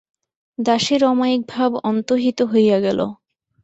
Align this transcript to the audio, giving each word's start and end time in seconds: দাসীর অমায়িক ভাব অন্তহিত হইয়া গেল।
দাসীর 0.59 1.01
অমায়িক 1.03 1.41
ভাব 1.47 1.71
অন্তহিত 1.83 2.39
হইয়া 2.51 2.77
গেল। 2.79 2.99